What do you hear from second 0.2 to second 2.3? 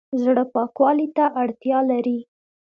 زړه پاکوالي ته اړتیا لري